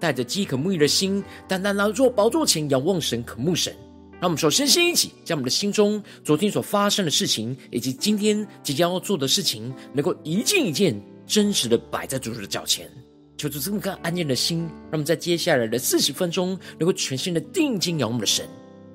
[0.00, 3.72] 带着饥渴沐浴的心，单单来到宝座前仰望神、渴慕神。
[4.20, 12.90] 让我们首先先一起将我们的心中昨天所发生的事情，以及今天即将要做的事情，能够一件一件真实的摆在主的脚前，
[13.38, 18.46] 求主这么个安静的心，让我们在接下来的四十分钟，能够全心的定睛仰望我们的神，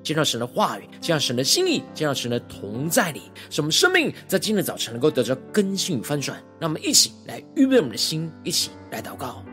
[0.04, 6.40] 见到神的话语，见到神的心意，见到神的同在里，使我们生命在今天的早晨能够得到更新与翻转。
[6.60, 9.44] 让我们一起来预备我们的心，一起来祷告。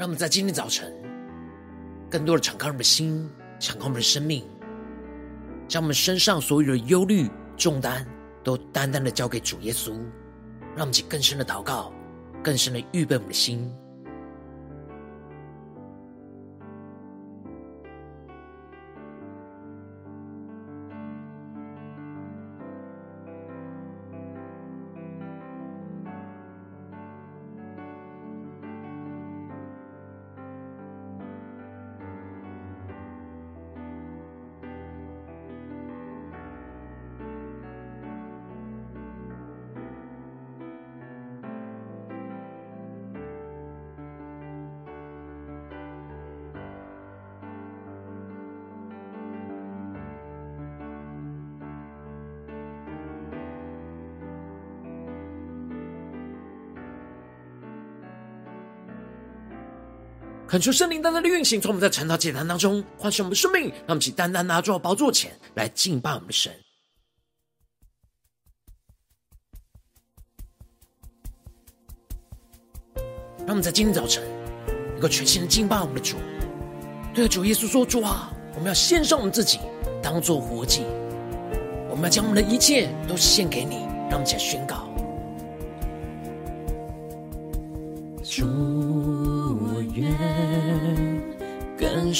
[0.00, 0.90] 让我们在今天早晨，
[2.10, 4.42] 更多的敞开我们的心，敞开我们的生命，
[5.68, 8.06] 将我们身上所有的忧虑重担，
[8.42, 9.90] 都单单的交给主耶稣。
[10.74, 11.92] 让我们去更深的祷告，
[12.42, 13.70] 更深的预备我们的心。
[60.50, 66.52] 恳求圣灵单单的运行，从我们在晨祷祭坛当中唤醒我们的生命，让我们起单单拿住宝座前来敬拜我们的神。
[73.38, 74.24] 让我们在今天早晨
[74.90, 76.16] 能够全心的敬拜我们的主，
[77.14, 79.60] 对着主耶稣说：“主啊，我们要献上我们自己，
[80.02, 80.82] 当做活祭，
[81.88, 84.89] 我们要将我们的一切都献给你。”让我们起来宣告。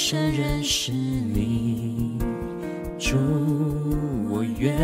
[0.03, 2.17] 深认识你，
[2.97, 3.15] 主，
[4.31, 4.75] 我愿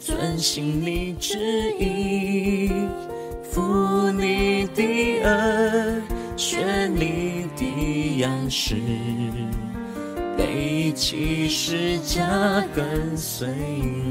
[0.00, 1.38] 遵行你旨
[1.78, 2.72] 意，
[3.50, 4.82] 负你的
[5.22, 6.02] 恩，
[6.36, 8.74] 学你的样式，
[10.36, 13.48] 背起十架跟随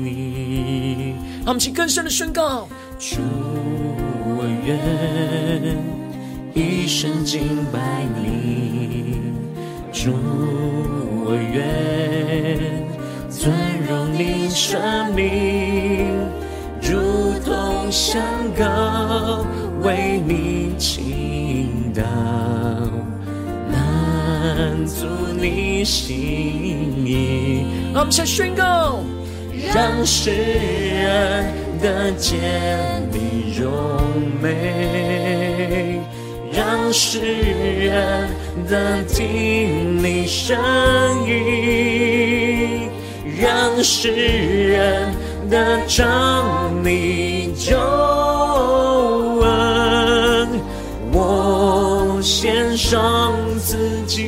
[0.02, 1.14] 你。
[1.46, 3.18] 他们请更深的宣告：主，
[4.26, 6.11] 我愿。
[6.54, 7.42] 一生敬
[7.72, 7.80] 拜
[8.22, 9.22] 你，
[9.94, 10.12] 主，
[11.26, 12.88] 我愿
[13.30, 13.54] 尊
[13.88, 16.20] 荣你生命，
[16.82, 18.22] 如同香
[18.58, 19.46] 膏
[19.82, 22.04] 为你倾倒，
[23.72, 25.06] 满足
[25.40, 26.12] 你心
[27.06, 27.66] 意。
[27.94, 29.00] 我们先宣告，
[29.74, 31.46] 让世人
[31.82, 32.40] 得见
[33.12, 33.72] 你荣
[34.42, 35.11] 美。
[36.62, 38.30] 让世人
[38.70, 40.56] 得听你声
[41.28, 42.88] 音，
[43.42, 45.12] 让世人
[45.50, 47.76] 得尝你救
[49.42, 50.50] 恩，
[51.12, 54.28] 我献上自己。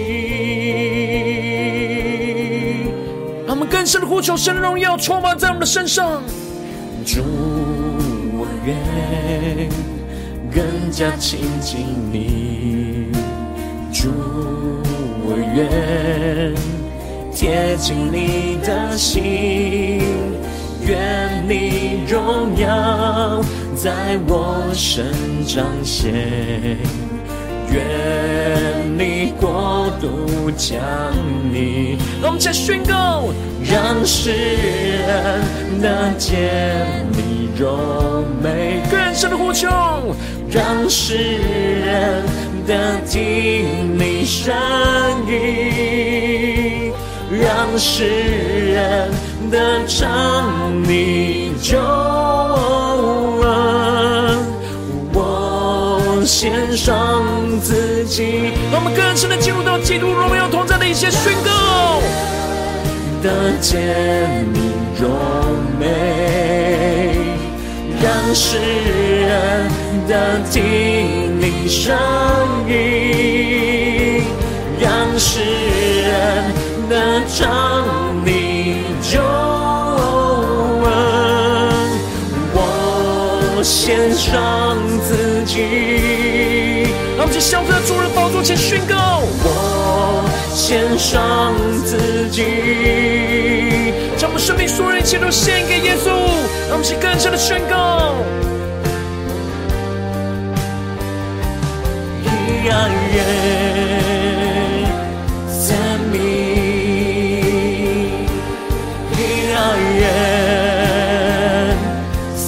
[3.46, 6.20] 让我们更深的呼求，神的荣耀充满在我们的身上。
[7.06, 7.22] 主，
[8.34, 9.93] 我愿。
[10.54, 13.08] 更加亲近你，
[13.92, 14.10] 主，
[15.26, 16.54] 我愿
[17.34, 20.04] 贴近你的心，
[20.86, 23.42] 愿你荣耀
[23.76, 25.06] 在我身
[25.44, 26.14] 彰显，
[27.72, 27.82] 愿
[28.96, 30.80] 你国度降
[31.52, 31.98] 临。
[32.22, 33.24] 让我们再宣告，
[33.64, 35.42] 让世人
[35.82, 39.68] 能见你荣美，更深的呼求。
[40.54, 42.24] 让世人
[42.68, 44.54] 得听你声
[45.28, 46.94] 音，
[47.32, 49.10] 让世人
[49.50, 51.80] 得尝你救
[53.42, 53.48] 恩，
[55.12, 57.24] 我献上
[57.60, 58.54] 自己。
[58.72, 62.00] 让我们更深的进入到基督荣耀同在的一些宣告，
[63.24, 64.60] 得见你
[65.02, 65.10] 荣
[65.80, 65.88] 美，
[68.34, 69.70] 世人
[70.08, 71.96] 的听你声
[72.68, 74.24] 音，
[74.80, 75.40] 让世
[76.02, 76.52] 人
[76.90, 79.22] 的唱你救
[80.82, 80.92] 恩，
[82.56, 86.88] 我献上自己。
[87.16, 87.40] 让我们在
[87.70, 91.54] 在主的宝座前宣告，我献上
[91.86, 92.44] 自己，
[94.44, 96.10] 生命所有一切都献给耶稣。
[96.68, 98.14] 让我们去更深的宣告。
[102.66, 103.18] 呀耶，
[105.68, 105.78] 赞
[106.12, 106.16] 美，
[109.52, 109.54] 呀
[110.00, 110.04] 耶，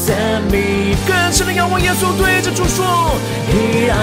[0.05, 0.09] 赞
[0.51, 2.85] 美，更深的仰望耶稣，对着主说，
[3.87, 3.95] 呀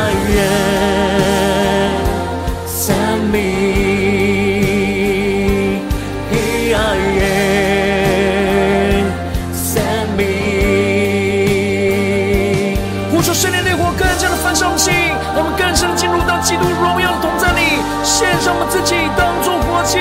[18.22, 19.98] 献上我们自己当作活祭，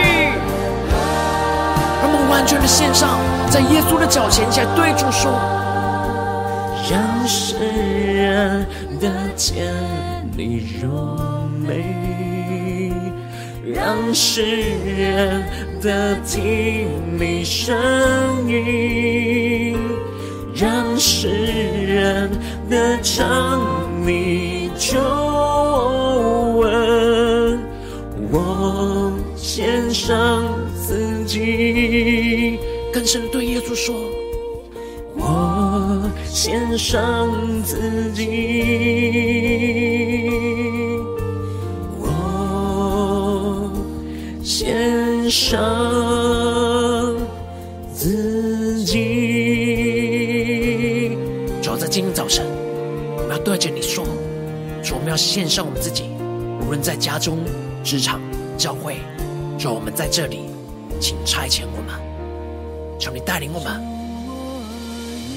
[2.00, 3.18] 让我们完全的献上，
[3.50, 5.31] 在耶稣的脚前，起来对主说：
[6.88, 7.56] 让世
[8.13, 8.63] 人
[9.00, 9.73] 得见
[10.38, 11.18] 你荣
[11.65, 12.94] 美，
[13.65, 14.44] 让世
[14.85, 15.44] 人
[15.81, 17.75] 得听你声
[18.47, 19.75] 音，
[20.53, 22.29] 让世人
[22.69, 23.59] 得唱
[24.06, 25.00] 你救
[30.01, 30.44] 上
[30.75, 32.57] 自己。
[32.92, 33.95] 更深对耶稣说：
[35.15, 37.30] 我献上
[37.63, 40.27] 自己，
[42.00, 43.71] 我
[44.44, 47.15] 献上
[47.94, 51.12] 自己。
[51.62, 52.44] 主要在今天早晨，
[53.18, 54.03] 我们要对着你说。
[54.83, 56.06] 说我们要献上我们自己，
[56.65, 57.38] 无论在家中、
[57.83, 58.19] 职场、
[58.57, 58.95] 教会，
[59.61, 60.39] 说我们在这里，
[60.99, 63.79] 请差遣我们，求你带领我们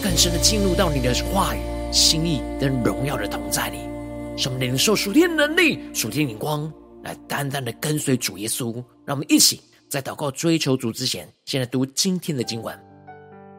[0.03, 1.59] 更深的进入到你的话语、
[1.93, 3.81] 心意跟荣耀的同在里，
[4.35, 6.73] 使我们领受属天能力、属天灵光，
[7.03, 8.73] 来单单的跟随主耶稣。
[9.05, 9.61] 让我们一起
[9.91, 12.75] 在祷告追求主之前，先来读今天的经文。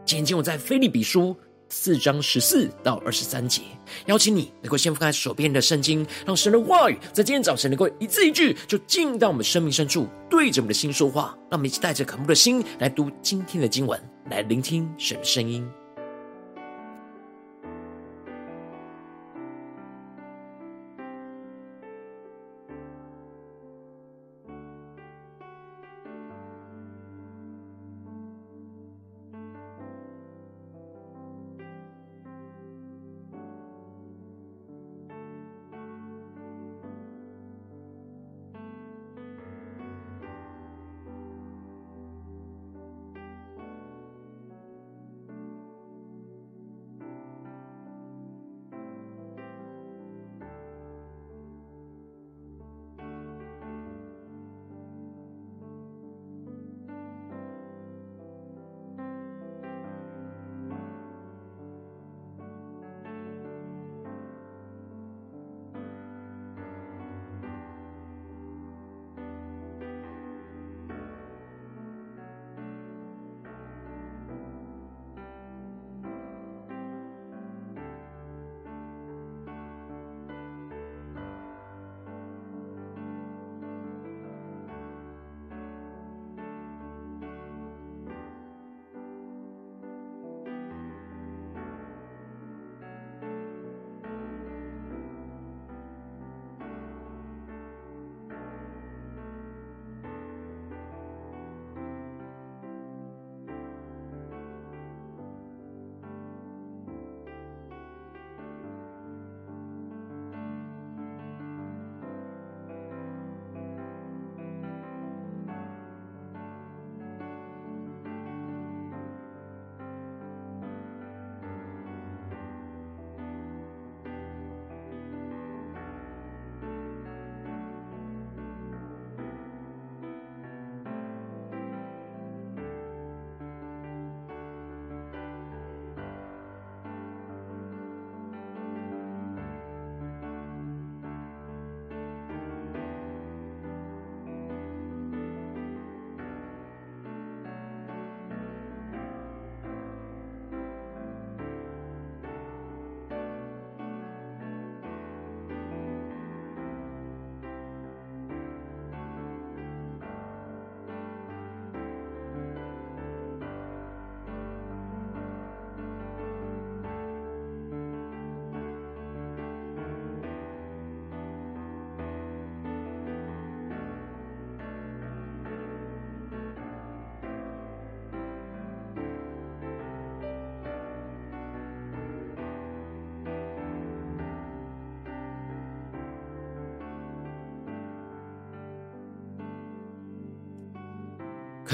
[0.03, 1.37] 今天我在腓利比书。
[1.69, 3.61] 四章十四到二十三节，
[4.05, 11.35] 邀请你能够先翻开手边的圣经，让神的话语在今天早晨能够一字一句就进到我们生命深处，对着我们的心说话。
[11.49, 15.67] 让我们一起带着渴慕的心来读今天的经文，来聆听神的声音。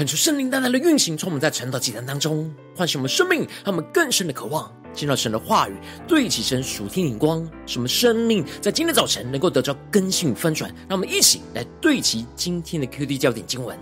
[0.02, 5.76] 恳求圣灵单单的运行，从我们在晨祷祭坛当中，唤醒我们生命，让我们更深的渴望见到神的话语，
[6.08, 10.68] 对齐神属天灵光，使我们生命在今天早晨能够得到更新翻转。
[10.88, 13.78] 让我们一起来对齐今天的 QD 焦点经文，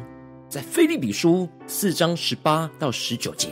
[0.46, 3.48] 在腓利比书四章十八到十九节。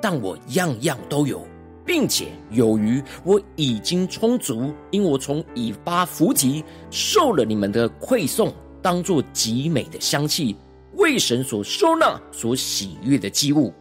[0.00, 1.46] 但我样样都有，
[1.86, 10.56] 并且有余，我已经充足，因我从以巴弗提受了你们的馈送，当作极美的香气。
[10.94, 13.72] 为神所收纳、所喜悦的祭物，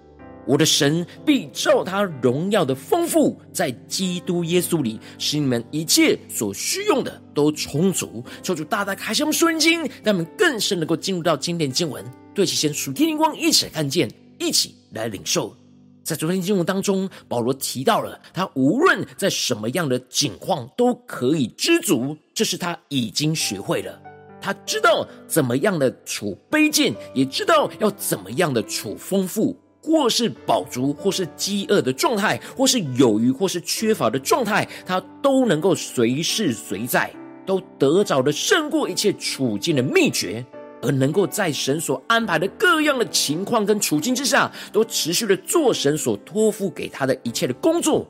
[0.48, 8.24] 我的神必照他荣耀的丰富，在基督耶稣里，使你们一切所需用的都充足。
[8.42, 12.04] 求主大大开箱属灵经，让我们更深能够进入到经典经文，
[12.34, 15.56] 对齐神属天灵光，一起来看见，一起来领受。
[16.04, 24.01] 在昨天经文当中，保罗提到了他无论在什么样的境况都可以知足，这是他已经学会了。
[24.42, 37.14] 他知道怎么样的处卑贱，也知道要怎么样的处丰富，或是饱足，或是饥饿的状态，或是有余，或是缺乏的状态，他都能够随时随在，
[37.46, 40.46] 都得着的胜过一切处境的秘诀，
[40.82, 48.08] 而能够在神所安排的各样的情况跟处境之下，都持续的做神所托付给他的一切的工作。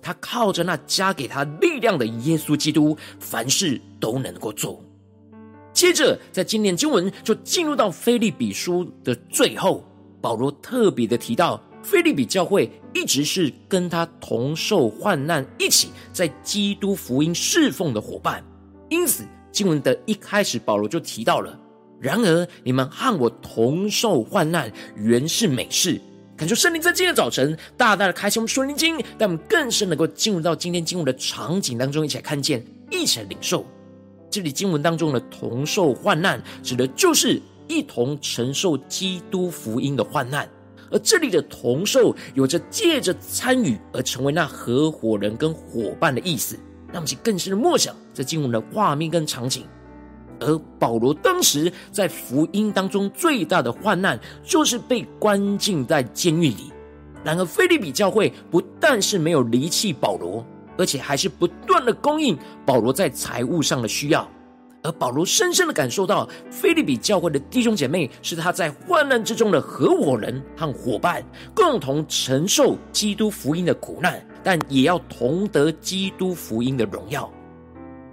[0.00, 4.82] 他靠着那加给他力量的耶稣基督，凡事都能够做。
[5.74, 9.84] 接着，在今天经文就进入到腓利比书的最后，
[10.20, 18.42] 保罗特别的提到，腓利比教会一直是跟他同受患难，一起在基督福音侍奉的伙伴。
[18.88, 21.58] 因此，经文的一开始，保罗就提到了：
[22.00, 26.00] 然而你们和我同受患难，原是美事。
[26.36, 33.66] 感谢圣灵在今天早晨大大的开启我们属灵经，让我们更深能够进入到今天经文的场景当中，一起来看见，一起来领受。
[34.34, 40.48] 这里经文当中的同受患难，指的就是一同承受基督福音的患难。
[40.90, 46.58] 而这里的同受，有着借着参与而成为那合伙人跟伙伴的意思。
[46.88, 49.64] 让我们去更深的默想这经文的画面跟场景。
[50.40, 56.72] 而保罗当时在福音当中最大的患难，就是被关进在监狱里。
[57.22, 60.44] 然而腓立比教会不但是没有离弃保罗。
[60.76, 64.28] 而且还是不断的供应保罗在财务上的需要，
[64.82, 77.30] 而保罗深深的感受到腓利比教会的弟兄姐妹是他在患难之中的合伙人和伙伴，共同承受基督福音的苦难，但也要同得基督福音的荣耀。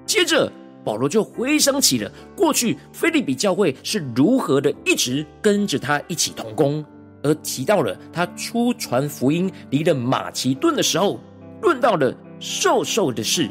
[0.06, 0.52] 接着，
[0.84, 6.86] 保罗就回想起了过去腓利比教会是如何的一直跟着他一起同工，
[7.24, 11.20] 而提到了他初传福音离了马其顿的时候，
[11.62, 12.16] 论到了。
[12.42, 13.48] 授受的事，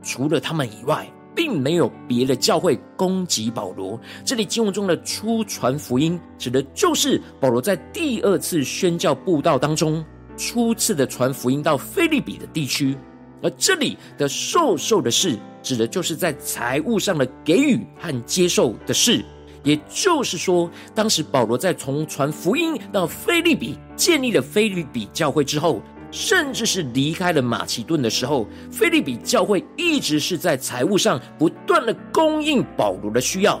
[0.00, 4.00] 除了他们以外，并没有别的教会攻击保罗。
[4.24, 10.04] 这里经文中的初传福音，指的就是保罗在第二次宣教布道当中，
[10.36, 12.96] 初次的传福音到腓利比的地区。
[13.42, 19.24] 而这里的授受的事，指的就是在财务上的给予和接受的事。
[19.64, 25.82] 也就是说，当时保罗在从传福音到腓利比，建立了腓利比教会之后。
[26.12, 33.60] 甚至是离开了马其顿的时候，腓利比教会一直是在财务上不断的供应保罗的需要，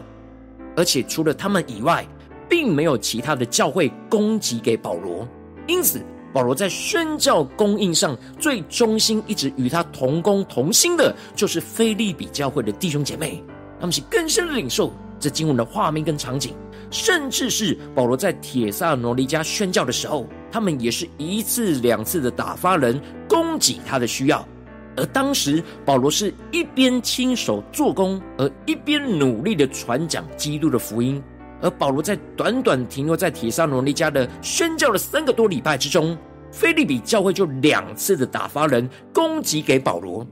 [0.76, 2.06] 而且除了他们以外，
[2.48, 5.26] 并没有其他的教会供给给保罗。
[5.66, 6.00] 因此，
[6.32, 13.42] 保罗在宣教供应上最忠心、一直与他同工同心的，就是腓利比教会的弟兄姐妹。
[13.80, 16.54] 他们是更深的领受这经文的画面跟场景，
[16.92, 20.28] 甚至是保罗在铁萨罗尼迦宣教的时候。
[20.52, 24.46] 他们也是一次两次的打发人供给他的需要，
[24.94, 31.22] 而当时保罗是一边亲手做工，而一边努力的传讲基督的福音。
[31.62, 36.14] 而保罗在短短停留在铁萨罗尼迦的宣教的三个多礼拜之中，
[36.50, 40.26] 腓利比教会就两次的打发人供给给保罗，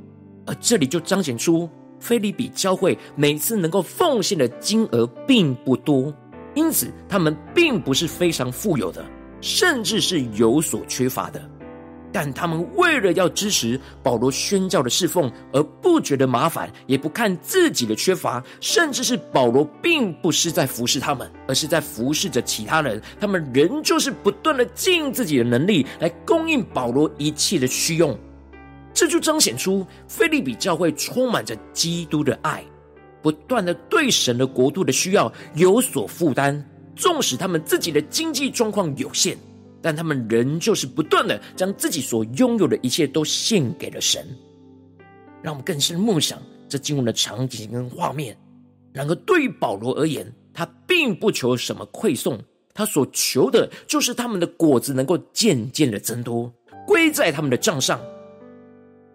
[0.44, 1.66] 而这里就彰显出
[1.98, 6.12] 腓利比教会每次能够奉献的金额并不多，
[6.54, 9.04] 因此他们并不是非常富有的。
[9.42, 11.40] 甚至是有所缺乏的，
[12.12, 23.00] 但他们为了要支持保罗宣教的侍奉，而不觉得麻烦，也不看自己的缺乏，甚至是保罗并不是在服侍他们，而是在服侍着其他人。
[23.18, 28.14] 他们仍旧是不断的尽自己的能力来供应保罗一切的需用，
[28.92, 32.62] 这就彰显出腓利比教会充满着基督的爱，
[33.22, 36.64] 不断的对神的国度的需要有所负担。
[36.96, 39.36] 纵使他们自己的经济状况有限，
[39.80, 44.26] 但他们仍旧是不断的将自己所拥有的一切都献给了神。
[45.40, 48.36] 让我们更深梦想这经文的场景跟画面。
[48.92, 52.38] 然而，对于保罗而言，他并不求什么馈送，
[52.74, 56.52] 他所求的就是他们的果子能够渐渐的增多，
[56.86, 57.98] 归在他们的账上。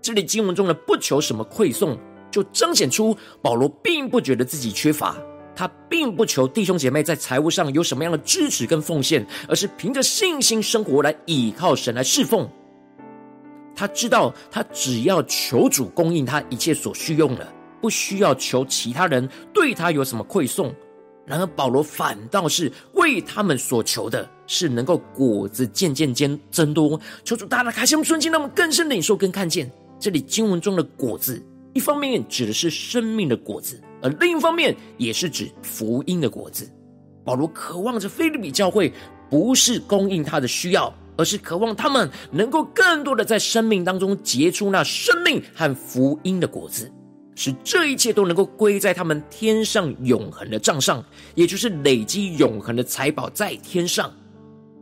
[0.01, 1.95] 这里经文中的不求什么馈送，
[2.31, 5.15] 就彰显出保罗并不觉得自己缺乏。
[5.55, 12.49] 他并不求弟兄姐妹在财务上有什么样的支持跟奉献，而是凭着信心生活来倚靠神来侍奉。
[13.73, 17.47] 他知道，他只要求主供应他一切所需用的，
[17.81, 20.73] 不需要求其他人对他有什么馈送。
[21.25, 26.99] 然而保罗反倒是为他们所求的，是能够果子渐渐间增多。
[27.23, 31.41] 求主大大开心我们顺境，让我们更深领受跟看见这里经文中的果子，
[31.75, 33.79] 一方面指的是生命的果子。
[34.01, 36.69] 而另一方面，也是指福音的果子。
[37.23, 38.93] 保罗渴望着腓立比教会
[39.29, 46.89] 不是供应他的需要，而是渴望他们能够更多的在生命当中结出那生命和福音的果子，
[47.35, 54.09] 使这一切都能够归在他们天上永恒的账上，也就是累积永恒的财宝在天上。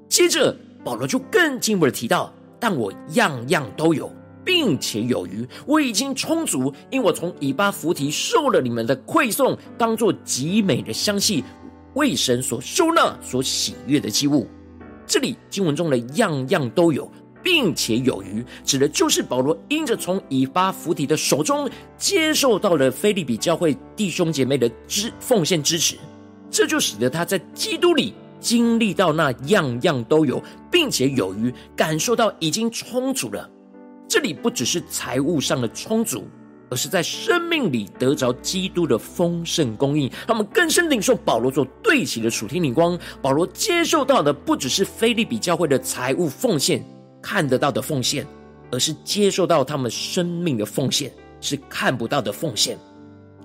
[0.10, 4.12] 接着，保罗就更进一步的提到：“但我样样都有。”
[4.43, 11.43] 并且有余，我已经充足，因我从以巴弗提受了你们的馈送，当作极美的香气，
[11.93, 14.47] 为神所收纳、所喜悦的祭物。
[15.06, 17.12] 这里经文中的样样都有，
[17.43, 25.97] 并且有余，指的就是保罗因着从以巴弗提的手中接受到了腓利比教会弟兄姐妹的支奉献支持，
[26.49, 33.49] 这就使得他在基督里经历到那样样都有，并且有余，感受到已经充足了。
[34.08, 36.24] 这里不只是财务上的充足，
[36.70, 42.98] 而是在生命里得着基督的丰盛供应，他们更深领受保罗所对齐的属天灵光。
[43.22, 46.84] 保罗接受到的不只是腓利比教会的财务奉献，
[47.22, 48.26] 看得到的奉献，
[48.72, 51.12] 而是接受到他们生命的奉献，
[51.42, 52.78] 是看不到的奉献。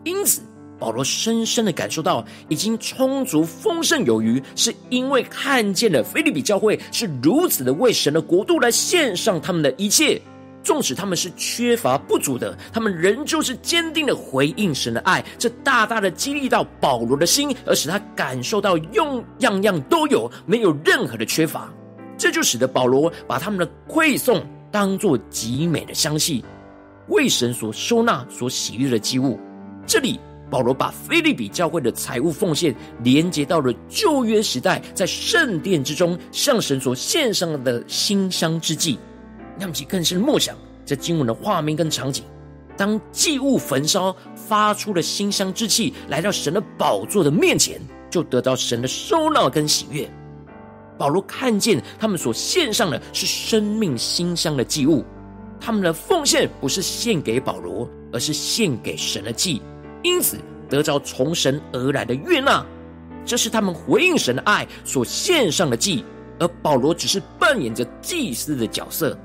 [0.05, 0.43] 因此，
[0.79, 10.21] 保罗深深的感受到已经充足、丰盛有余，是因为看见了腓利比教会是如此的为神的国度来献上他们的一切。
[10.69, 21.73] 纵使他们是缺乏不足的，他们仍旧是坚定的回应神的爱，这大大的激励到保罗的心，而使他感受到用样样都有，没有任何的缺乏。
[22.19, 26.45] 这就使得保罗把他们的馈送当作极美的香气，
[27.07, 29.41] 为神所收纳、所喜悦的祭物。
[29.87, 38.99] 这里保罗把腓利比教会的财物奉献连接到了旧约时代，在圣殿之中向神所献上的馨香之祭。
[39.59, 42.25] 让其更深默想这经文的画面跟场景，
[42.77, 50.09] 当祭物焚烧发出了馨香之气，来到神的宝座的面前，就得到神的收纳跟喜悦。
[50.97, 55.05] 保罗看见他们所献上的是生命馨香的祭物，
[55.61, 59.63] 他们的奉献不是献给保罗，而是献给神的祭，
[60.03, 60.37] 因此
[60.69, 62.65] 得着从神而来的悦纳。
[63.25, 66.05] 这是他们回应神的爱所献上的祭，
[66.39, 69.17] 而保罗只是扮演着祭司的角色。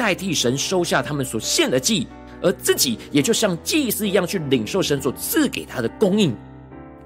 [0.00, 2.06] 代替神收下他们所献的祭，
[2.40, 6.34] 而自己也就像祭司一样去领受神所赐给他的供应。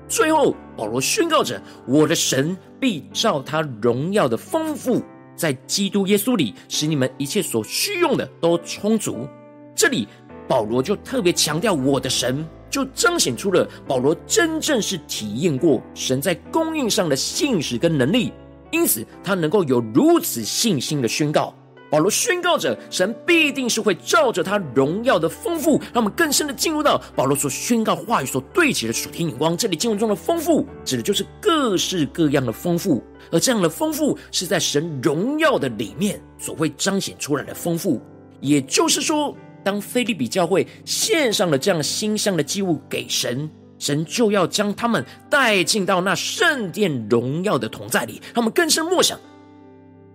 [0.08, 5.02] 最后，保罗宣告着：“我的神必照他荣耀的丰富，
[5.34, 9.26] 在基督耶稣里，使你们一切所需用的都充足。”
[9.74, 10.06] 这里，
[10.46, 18.32] 保罗就特别强调“我的神”，就彰显出了保罗真正是体验过神在供应上的信实跟能力，
[18.70, 21.52] 因此他能够有如此信心的宣告。
[21.94, 29.56] 保罗宣告着，神必定是会照着他荣耀的丰富，让我们更深的进入到保罗所宣告话语所对齐的属天眼光。
[29.56, 38.02] 这里经文中的丰富，指的就是各式各样的丰富，而这样的丰富是在神荣耀的里面所会彰显出来的丰富。
[38.40, 49.16] 也就是说，当腓利比教会献上了这样馨香的祭物给神，神就要将他们带进到那圣殿荣耀的同在里，让我们更深默想。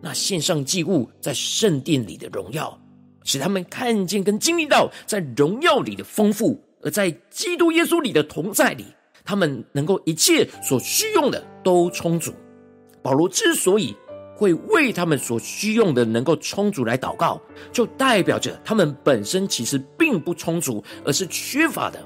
[0.01, 2.79] 那献上祭物在圣殿里的荣耀，
[3.23, 8.85] 使他们看见跟经历到在荣耀里的丰富，而在基督耶稣里的同在里，
[9.25, 12.33] 他们能够一切所需用的都充足。
[13.01, 13.95] 保罗之所以
[14.35, 21.99] 会为他们所需用的能够充足来祷告，就代表着他们本身其实并不充足，而是缺乏的。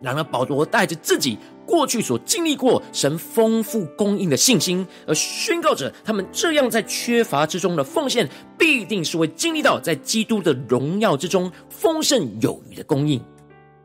[0.00, 13.20] 然而，保罗带着自己过去所经历过神丰富供应的信心，而宣告着他们这样在缺乏之中的奉献，必定是会经历到在基督的荣耀之中丰盛有余的供应。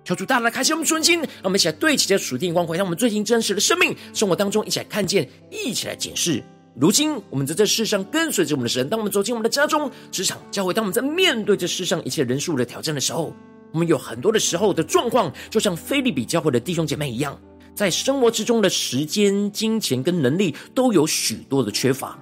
[0.03, 6.43] 求主大大开启我们纯心，让我们一起来对齐这属天光辉，让我们最近真实的生命生活当中一起来看见，一起来检视。
[6.79, 13.33] 如今我们在这世上跟随着我们的神，当我们走进我们的家中、职场、教会，当我们在面对这世上一切人数的挑战的时候。
[13.73, 17.37] 我们有很多的时候的状况，就像腓利比教会的弟兄姐妹一样，
[17.77, 22.17] 在生活之中的时间、金钱跟能力都有许多的缺乏。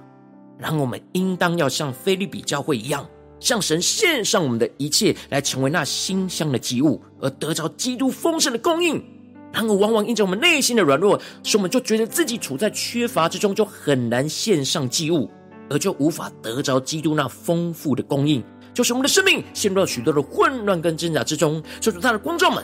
[0.58, 3.08] 然后我们应当要像腓立比教会一样，
[3.40, 9.02] 向神献上我们的一切，来成为那馨香的祭物，而得着基督丰盛的供应。
[9.50, 15.30] 然而，往往因着我们内心的软弱，使我们就觉得自己处在缺乏之中，就很难献上祭物，
[15.70, 21.62] 而就无法得着基督那丰富的供应，就是我们的生命陷入了许多的混乱跟挣扎之中。
[21.80, 22.62] 就是他的光照们，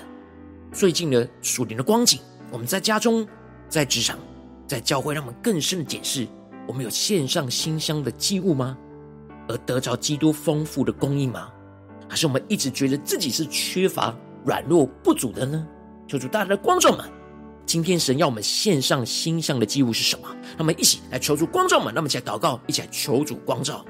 [0.74, 2.20] 最近的属灵的光景，
[2.52, 3.26] 我们在家中、
[3.66, 4.18] 在职场、
[4.66, 6.28] 在教会，让我们更深的检视。
[6.68, 8.76] 我们有献上馨香的祭物吗？
[9.48, 11.48] 而得着基督丰富的供应吗？
[12.06, 15.66] 还是我们一直觉得自己是缺乏、软弱、不足的呢？
[16.06, 17.10] 求主大家的光照们，
[17.64, 20.28] 今天神要我们献上馨香的祭物是什么？
[20.50, 23.82] 让我们一起来求主光照们，让我们一起来祷告，一起来求主光照。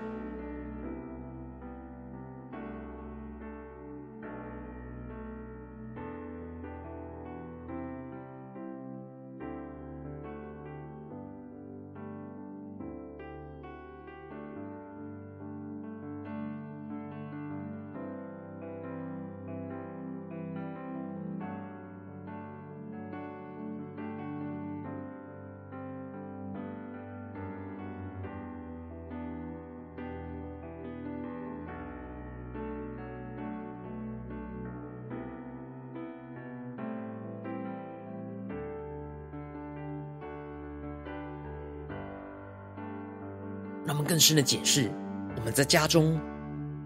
[43.93, 44.91] 让我们更深的解释，
[45.37, 46.19] 我们在家中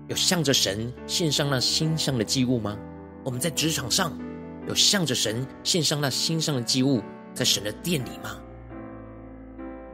[0.09, 2.77] 有向着神献上那心上的祭物吗？
[3.23, 4.19] 我们在职场上
[4.67, 7.01] 有向着神献上那心上的祭物，
[7.33, 8.37] 在神的殿里吗？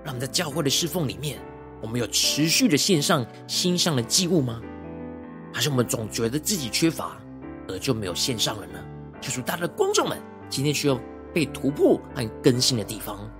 [0.03, 1.39] 让我们在教会的侍奉里面，
[1.83, 4.63] 我们有持续的献上心上的祭物吗？
[5.53, 7.21] 还是我们总觉得自己缺乏，
[7.69, 8.83] 而就没有献上了呢？
[9.21, 10.99] 求主大家的观众们，今天需要
[11.35, 13.31] 被突破和更新的地方。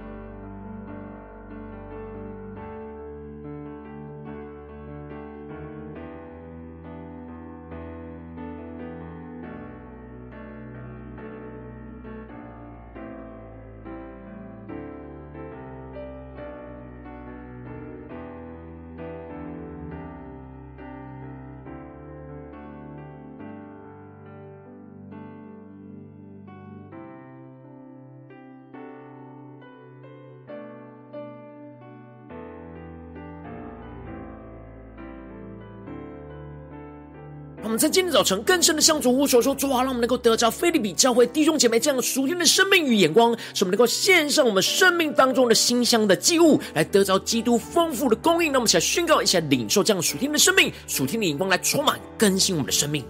[37.83, 48.53] 在今天早晨更深的向主呼求说：主啊，让我们能够得着菲利比教会弟兄姐妹这样的属天的生命与眼光，使我们能够献上我们生命当中的馨香的祭物，来得着基督丰富的供应。
[48.53, 53.05] 那我们起来宣告，一起来领受这样属天的生命、属天的眼光，来充满更新我们的生命。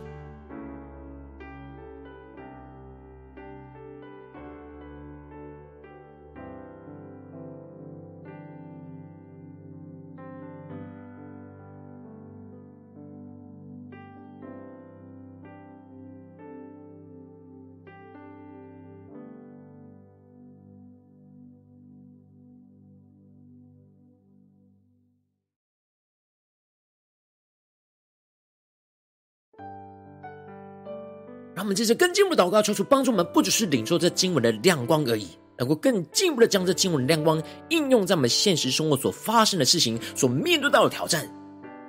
[31.63, 41.25] 他们接着更进一步祷告，求主帮助我们，不只是领受这经文的亮光而已，能够更进一步的将这经文的亮光应用在我们现实生活所发生的事情、所面对到的挑战，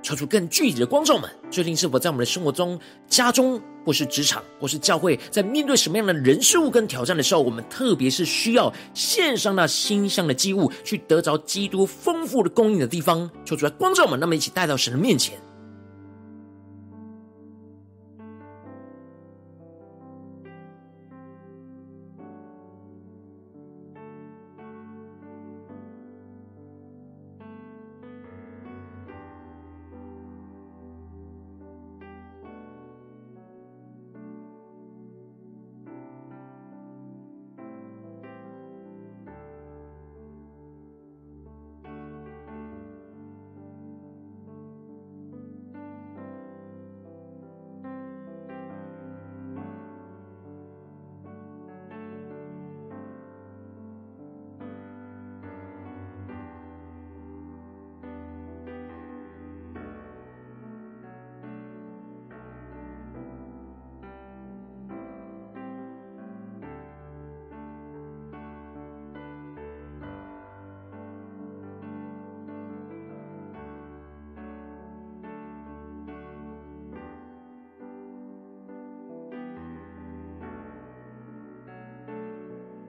[0.03, 1.27] 求出更具体的光照们。
[1.49, 15.35] 最近是否在我们的生活中、家中，或是职场，或是教会，在面对什么样的人事物跟挑战的时候，我们特别是需要献上那馨香的祭物，去得着基督丰富的供应的地方，求出来光照们，那么一起带到神的面前。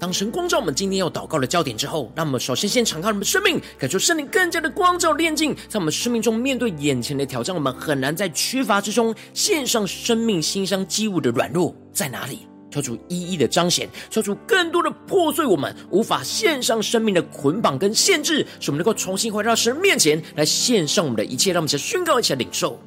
[0.05, 12.41] 当神光照我们今天要祷告的焦点之后，让我们首先先敞开我们的生命，感受圣灵更加的光照炼净，在我们生命中面对眼前的挑战，我们很难在缺乏之中献上生命馨香祭物的软弱在哪里？
[12.71, 22.79] 求主一一的彰显，求主更多的破碎我们无法献上生命的捆绑跟限制，使我们能够重新回到神面前来献上我们的一切，让我们一起宣告，一起领受。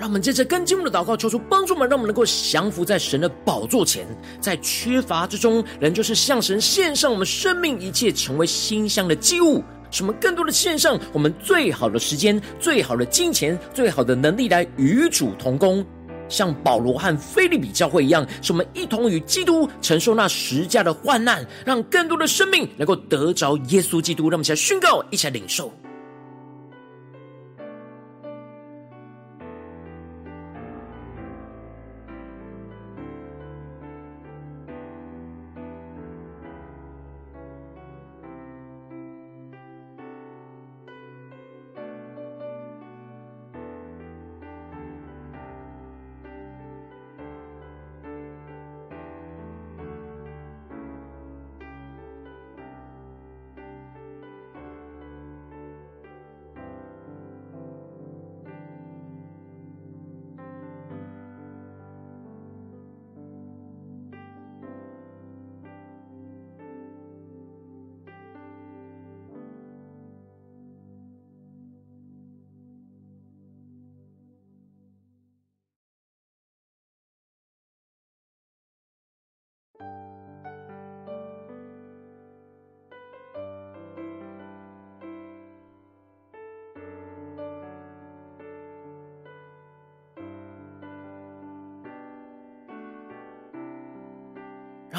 [0.00, 4.06] 让我们接着跟进一步的祷告，求出帮助我们，让我们能够降服在神的宝座前，
[4.40, 9.62] 在缺乏之中，仍旧是向神献上我们生命一切，成为馨香的祭物。
[9.90, 15.84] 使我们更多的献上我们最好的时间、最好的金钱、最好的能力，来与主同工，
[16.30, 24.30] 像保罗和腓利比教会一样，使我们一同与基督承受那十架的患难，让更多的生命能够得着耶稣基督。
[24.30, 25.70] 让我们一起来宣告，一起来领受。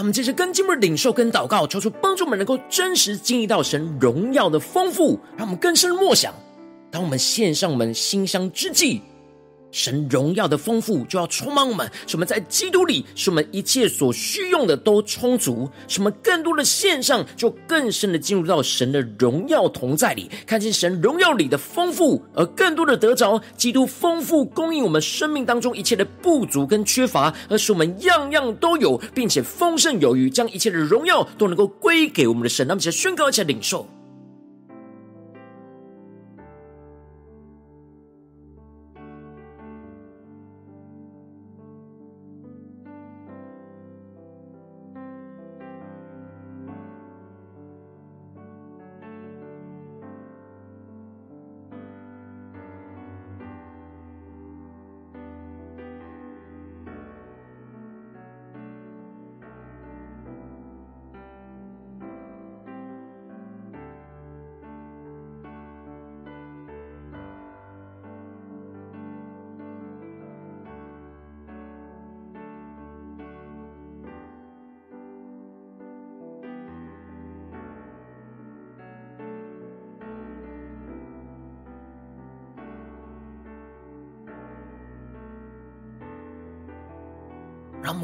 [0.02, 6.34] 我们接着更进一步的领受跟祷告，求出帮助我们能够真实经历到神荣耀的丰富，让我们更深默想。
[6.90, 9.04] 当我们献上我们馨香之际。
[9.72, 32.68] 神荣耀的丰富就要充满我们，使我们在基督里，使我们一切所需用的都充足，使我们更多的献上，就更深的进入到神的荣耀同在里，看见神荣耀里的丰富，而更多的得着基督丰富供应我们生命当中一切的不足跟缺乏，而使我们样样都有，并且丰盛有余，将一切的荣耀都能够归给我们的神。
[32.68, 33.88] 那么，就宣告一下领受。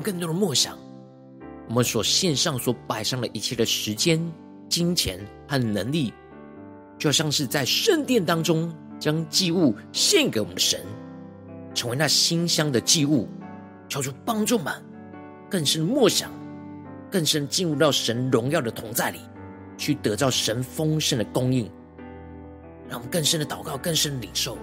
[0.08, 0.80] 更多的默想，
[1.68, 4.18] 我们所献上、所摆上的一切的时间、
[4.70, 6.14] 金钱和能力，
[6.98, 10.80] 就像是在圣殿当中将祭物献给我们的神，
[11.74, 13.28] 成为那馨香的祭物。
[13.90, 14.74] 求主帮助们
[15.50, 16.32] 更深默想，
[17.12, 19.20] 更深进入到神荣耀的同在里，
[19.78, 21.70] 去得到神丰盛的供应。
[22.88, 24.58] 让我们更深的祷告，更深的领受。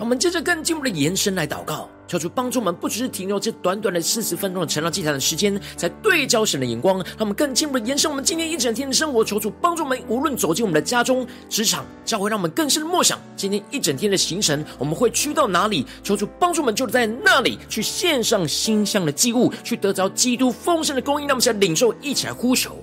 [0.00, 6.98] 我们接着更进一步的延伸来祷告，求主帮助我们，不只是停留这短短的四十分钟的晨祷祭坛的时间，才对焦神的眼光。
[6.98, 9.24] 让我们更进一步的延伸我们今天一整天的生活。
[9.24, 15.84] 求主帮助我们，无论走进我们的家中、职场、教会，让我们更深的默想今天一整天的行程，我们会去到哪里？
[16.04, 21.26] 求主帮助我们，就在那里去献上馨香的祭物，去得着基督丰盛的供应。
[21.26, 22.76] 让我们现在领受，一起来呼求。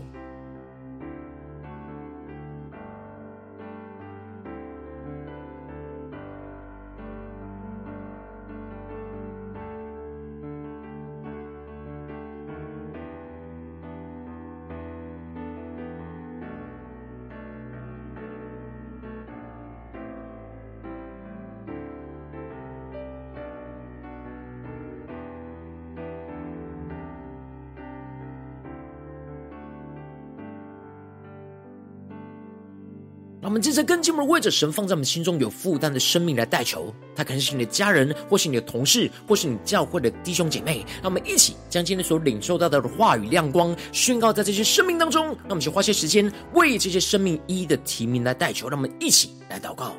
[33.75, 40.85] 在更进一步的为着神放在我们心中有负担的生命来代求，他可能是你的家人，或是你的同事，或是你教会的弟兄姐妹。
[41.01, 45.25] 让我们一起将今天所领受到的话语亮光宣告在这些生命当中。
[45.25, 48.69] 让我们去花些时间为这些生命一一的提名来代求。
[48.69, 49.93] 让我们一起来祷告。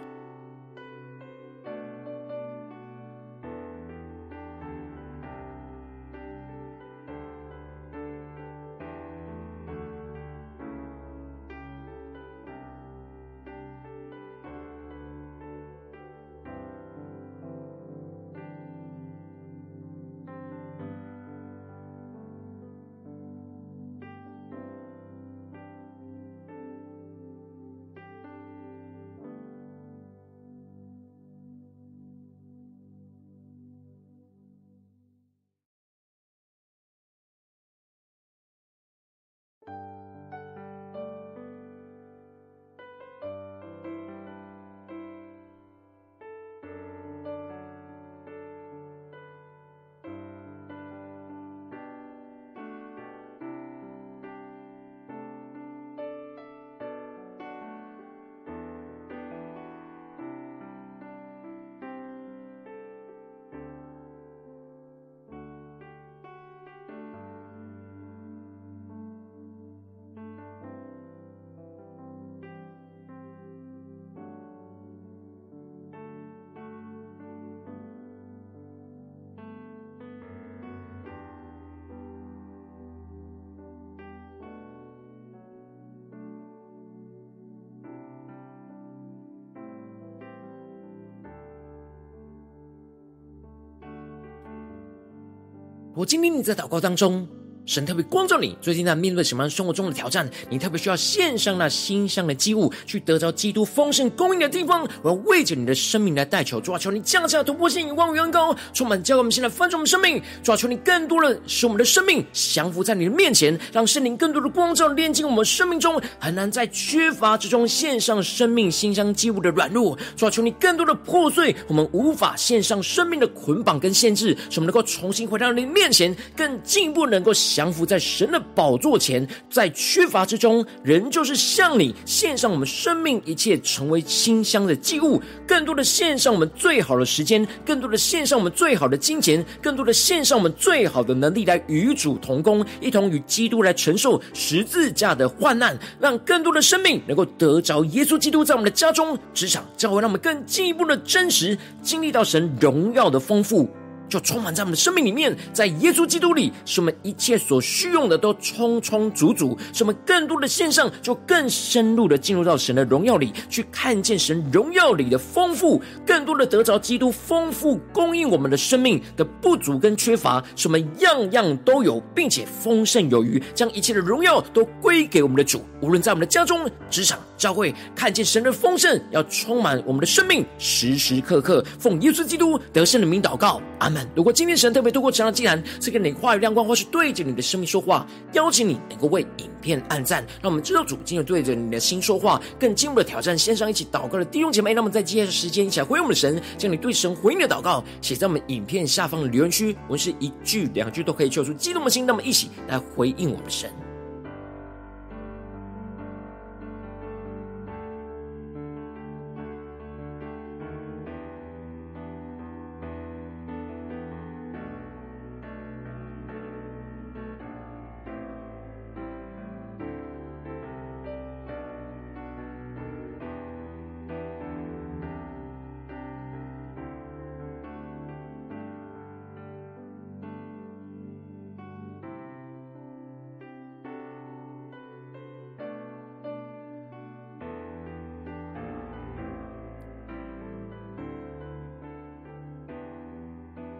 [95.97, 97.27] 我经历你在祷告当中。
[97.67, 100.31] 神特别光照你，最近在面对什么生活中的挑战？
[100.49, 104.89] 你特别需要献上那心上的祭物，去得着基督丰盛供应的地方。
[105.03, 110.23] 我要为着你的生命来代求，主啊，求你降下突破性、眼光与恩膏，充满教我们现在翻转我们生命。
[110.45, 119.99] 主啊，求你更多的使我们的生命降服在你的面前，让圣灵更多的光照炼净我们生命中很难在缺乏之中献上生命心上祭物的软弱。
[120.17, 127.33] 主啊，求你更多的破碎我们无法献上生命的捆绑跟限制，使我们能够重新回到你的面前，更进一步能够。
[127.57, 135.19] 降服在神的宝座前，在缺乏之中，仍旧是向你献上我们生命一切，成为馨香的祭物。
[135.47, 153.67] 更多的献上我们最好的时间，更多的献上我们最好的金钱，更多的献上我们最好的能力，来与主同工，一同与基督来承受十字架的患难，让更多的生命能够得着耶稣基督在我们的家中、职场、教会，让我们更进一步的真实经历到神荣耀的丰富。
[154.09, 175.65] 就充满在我们的生命里面，在耶稣基督里，使我们一切所需用的都充充足足，使我们更多的献上，就更深入的进入到神的荣耀里，去看见神荣耀里的丰富，更多的得着基督丰富供应我们的生命的不足跟缺乏，使我们样样都有，并且丰盛有余，将一切的荣耀都归给我们的主。
[175.81, 183.96] 无论在我们的家中、职场、教会，看见神的丰盛，要充满我们的生命，时时刻刻奉耶稣基督得胜的名祷告，阿门。
[184.15, 194.75] 如果今天神特别透过晨祷祭坛赐给你话语亮光，或是对着你的生命说话，邀请你能够为影片按赞，让我们知道主今日对着你的心说话，更进一步的挑战线上一起祷告的弟兄姐妹。
[194.75, 203.71] 那么在接下来的时间，一起来回应我们的神，将你对神回应的祷告写在我们影片下方的留言区，我们是一句两句都可以救出激动的心，那么一起来回应我们的神。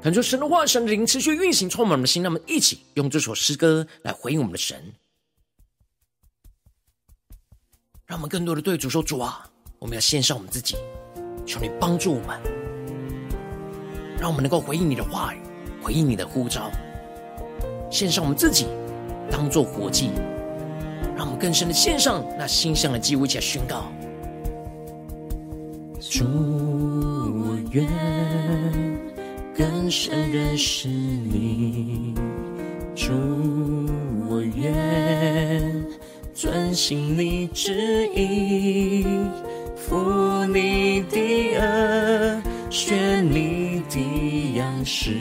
[0.07, 2.23] 恳求神的话、神的灵持续运行，充满我们的心。
[2.23, 4.81] 那我们一起用这首诗歌来回应我们的神，
[8.07, 9.51] 让我们更多的对主说：“主啊，
[9.81, 10.77] 我们要献上我们自己，
[11.45, 12.41] 求你帮助我们，
[14.17, 15.41] 让我们能够回应你的话语，
[15.83, 16.71] 回应你的呼召，
[17.91, 18.69] 献上我们自己，
[19.29, 20.13] 当做活祭，
[21.17, 23.91] 让我们更深的献上那心上的祭物，起来宣告。”
[25.99, 27.85] 主，我愿
[29.57, 32.15] 更深认识你；
[32.95, 33.13] 主，
[34.29, 35.85] 我愿
[36.35, 39.07] 遵行你旨意，
[39.75, 41.17] 服你的
[41.59, 45.13] 轭，学你的样式，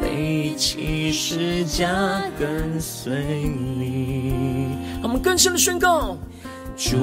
[0.00, 1.88] 背起十架
[2.38, 3.14] 跟随
[3.78, 4.76] 你。
[5.02, 6.18] 我们更深的宣告。
[6.76, 6.96] 主，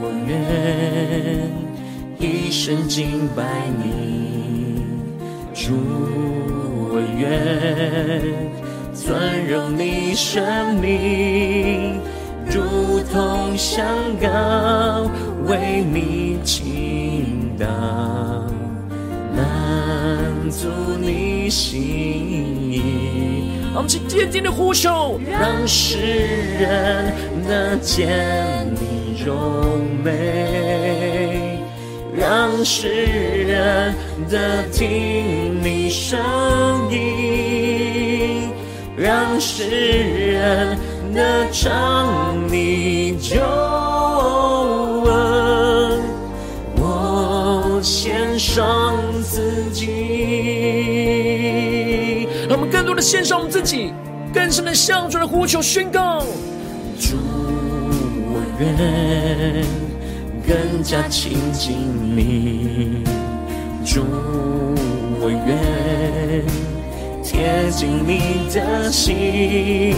[0.00, 1.48] 我愿
[2.18, 4.23] 一生敬拜你；
[5.66, 5.72] 主，
[6.90, 7.24] 我愿
[8.92, 11.98] 尊荣你生命，
[12.50, 13.86] 如同香
[14.20, 15.10] 膏
[15.46, 17.66] 为你倾倒，
[19.34, 20.68] 满足
[21.00, 22.82] 你心意。
[23.74, 27.10] 我们请坚定的呼求，让世人
[27.48, 30.12] 能见你荣美，
[32.16, 33.94] 让世人
[34.30, 36.20] 得听你声
[36.90, 38.50] 音，
[38.96, 40.78] 让世人
[41.12, 43.40] 得尝你救
[45.04, 46.00] 恩。
[46.76, 49.88] 我献上自己。
[52.48, 53.92] 让我们更多的献上我们自己，
[54.32, 56.20] 更深的向主的呼求宣告。
[57.00, 57.16] 主，
[58.30, 59.64] 我愿
[60.46, 61.74] 更加亲近
[62.14, 63.02] 你；
[63.84, 64.02] 主，
[65.20, 66.44] 我愿
[67.22, 69.94] 贴近你的心，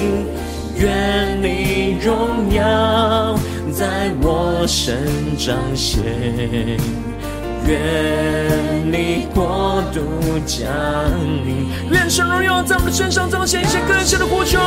[0.76, 3.36] 愿你荣耀
[3.72, 4.96] 在我身
[5.36, 6.04] 彰显。
[7.66, 7.76] 愿
[8.92, 10.00] 你国度
[10.46, 10.70] 降
[11.44, 14.60] 临，愿神荣耀在我们身上彰显一些更深的呼求，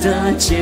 [0.00, 0.58] 得见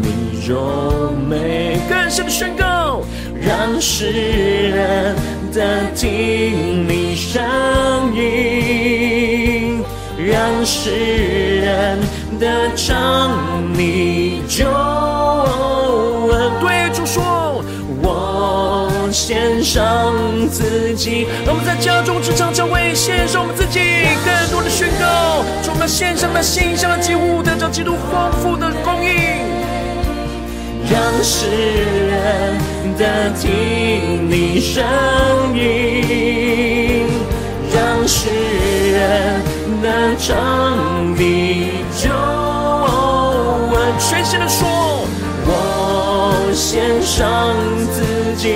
[0.00, 3.02] 你荣美，更深的宣告，
[3.44, 4.06] 让世
[4.70, 5.16] 人
[5.52, 7.42] 得听你声
[8.14, 9.82] 音，
[10.16, 10.90] 让世
[11.60, 11.98] 人
[12.38, 13.32] 得尝
[13.74, 16.52] 你救恩。
[16.60, 17.64] 对主说，
[18.00, 20.14] 我献上
[20.48, 23.80] 自己，让我们在家中、职场、教会献上我们自己，
[24.24, 29.10] 更多的宣告，充满献上的馨香的祭物，得着基督丰富的供应，
[30.92, 31.46] 让世
[32.10, 32.14] 人
[32.98, 34.84] 得听你声
[35.56, 37.06] 音，
[37.74, 38.28] 让世
[38.92, 39.40] 人
[39.80, 43.74] 得尝你救恩。
[43.98, 45.06] 全心的说，
[45.46, 47.56] 我献上
[47.94, 48.52] 自己。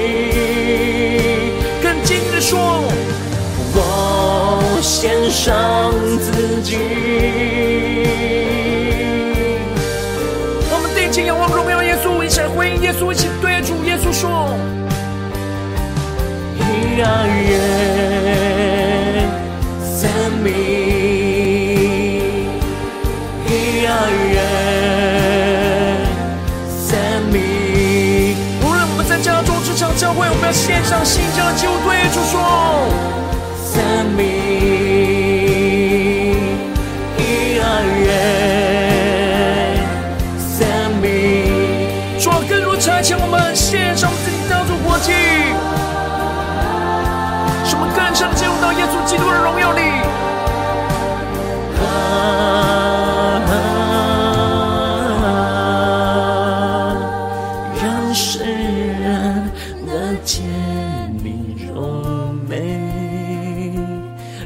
[1.82, 2.84] 更近的说，
[3.74, 7.55] 我献上自己。
[12.83, 14.55] 耶稣，一起对主耶稣说：
[16.99, 17.61] 亚耶，
[19.83, 20.09] 生
[20.43, 20.47] 命，
[23.83, 23.87] 亚
[24.33, 24.37] 耶，
[26.87, 26.97] 生
[27.33, 27.35] 命。
[28.62, 32.37] 无论我们在家中、职场、教会，我们要献上馨香的祭物，对主说：
[48.67, 49.81] 到耶稣基督的荣耀里。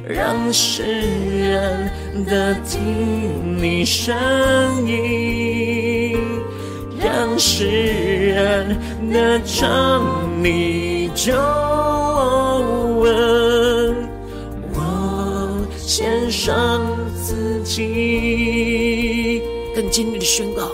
[0.07, 0.83] 让世
[1.41, 1.91] 人
[2.27, 4.15] 得听你声
[4.87, 6.19] 音，
[7.01, 8.77] 让世人
[9.11, 10.05] 得尝
[10.43, 11.33] 你救
[15.91, 16.81] 献上
[17.21, 19.43] 自己，
[19.75, 20.71] 更坚定的宣告。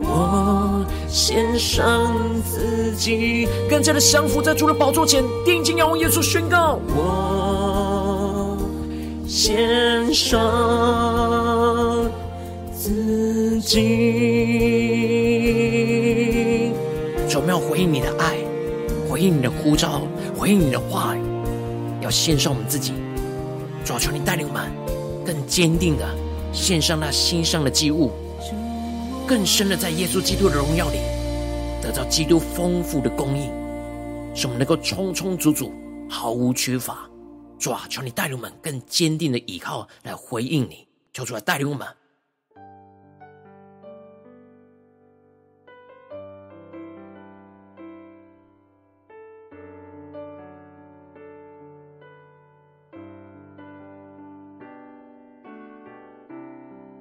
[0.00, 2.12] 我献上
[2.42, 6.80] 自己，更加的降服在主的宝座前，定睛仰望耶稣，宣告。
[6.96, 8.58] 我。
[9.24, 12.10] 献上
[12.76, 13.78] 自己，
[17.28, 18.34] 主，我们要回应你的爱，
[19.08, 20.02] 回应你的呼召，
[20.36, 21.20] 回应你的话语，
[22.02, 22.92] 要献上我们自己，
[23.84, 24.72] 主啊，求你带领我们
[25.26, 26.08] 更坚定的
[26.52, 28.10] 献上那心上的祭物，
[29.28, 30.98] 更深的在耶稣基督的荣耀里
[31.82, 33.50] 得到基督丰富的供应，
[34.34, 35.70] 使我们能够充充足足，
[36.08, 37.08] 毫无缺乏。
[37.58, 41.86] 主啊，求你带领我们更坚定的依靠来回应你，求主来带领我们。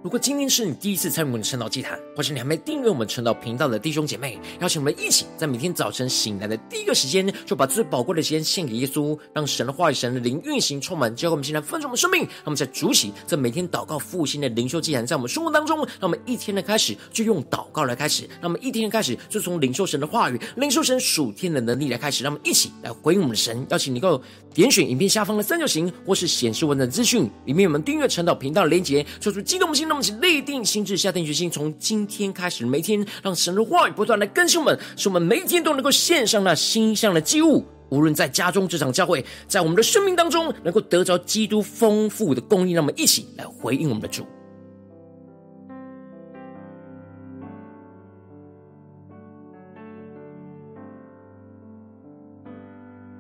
[0.04, 12.24] 如果今天是你第一次参与我们的晨祷祭坛，或是你还没订阅我们晨祷频道的弟兄姐妹，邀请我们一起在每天早晨醒来的第一个时间，就把最宝贵的时间献给耶稣，让神的话语、神的灵运行充满，教会我们现在丰盛的生命。
[12.24, 23.66] 让我们在主起这每天祷告复兴的灵修祭坛，在我们生活当中，让我们一天的开始就用祷告来开始，让我们一天的开始就从领受神的话语、领受神属天的能力来开始，让我们一起来回应我们的神。
[23.70, 24.22] 邀请你够
[24.54, 29.94] 点选影片下方的三角形，或是显示文字资讯里面我们订阅晨祷频道的连结，说出激动的心。
[29.94, 37.64] 那么，请立定心志，下定决心，从今天开始，每天让神的话语不断来更新我们，使我们每一天都能够献上那心上的祭物。
[37.90, 42.74] 无论在家中、职场、教会，在我们的生命当中，能够得着基督丰富的供应。
[42.74, 44.26] 让我们一起来回应我们的主。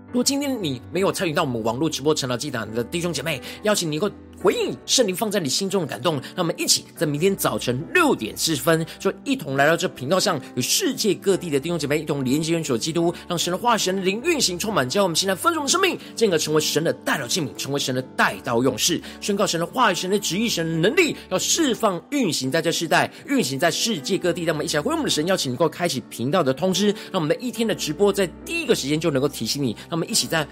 [0.07, 24.43] 如果今天你没有参与到我们网络直播成了祭坛的弟兄姐妹，邀请你能够回应圣灵放在你心中的感动，让我们一起在明天早晨六点四十分，就一同来到这频道上，与世界各地的弟兄姐妹一同连接、元首基督，让神的话、神灵运行充满，将我们现在丰盛的生命，进而成为神的代祷器皿，成为神的代祷勇士，宣告神的话语、神的旨意、神的能力，要释放运行在这世代，运行在世界各地。
[24.43, 29.71] 让我们一起来回应我们的神，邀请能够开启频道的通知，让我们的一天的直播在第一个时间就能够提醒你。
[29.83, 30.45] 让我们一起在。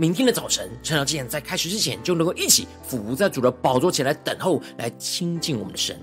[0.00, 5.94] 明天的早晨，晨祷祭坛在开始之前，就能够一起俯伏在主的宝座前来等候，来亲近我们的神。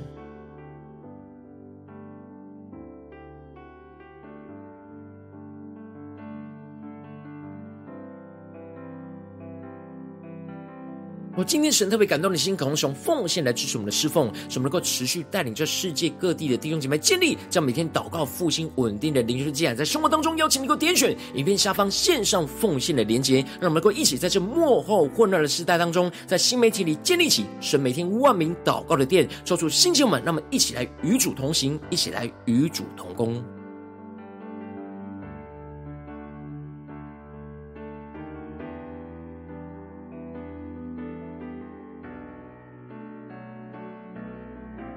[11.37, 33.56] 我今天神特别感动的心，可能是用奉献来支持我们的侍奉，使我们能够持续带领这世界各地的弟兄姐妹建立这样每天祷告复兴稳定的灵修祭坛，在生活当中邀请你给我点选影片下方线上奉献的连结，让我们能够一起在这幕后混乱的时代当中，在新媒体里建立起神每天万名祷告的殿，抽出新球们，让我们一起来与主同行，一起来与主同工。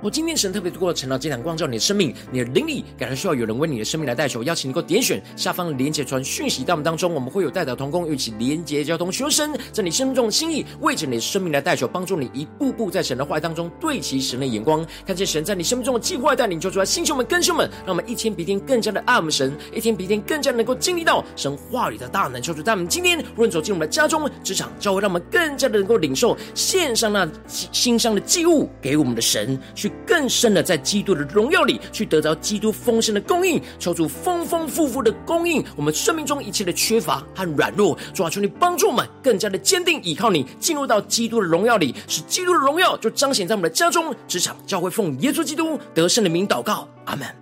[0.03, 29.61] 我今天神特别透过晨祷祭坛光照你的生命，你的灵里感到需要有人为你的生命来代求，邀请你给我点选下方的连结传讯息到我们当中，我们会有代祷同工，一起连结交通，求神在你生命中的心意，为着你的生命来代求，帮助你一步步在神的话语当中对齐神的眼光，看见神在你生命中的计划带领，就出来，弟兄们、跟兄们，让我们一天比一天更加的爱我们神，一天比一天更加能够经历到神话语的大能，求主在我们今天无论走进我们的家中、职场、教会，让我们更加的能够领受献上那心上的祭物给我们的神
[30.07, 37.97] 更深的在基督的荣耀里去得着基督丰盛的供应，求主丰丰富富的供应我们生命中一切的缺乏和软弱。
[38.13, 47.40] 主啊，求你帮助我们更加的坚定依靠你，进入到基督的荣耀里，使基督的荣耀就彰显在我们的家中、职场、教会，奉耶稣基督得胜的名祷告，阿门。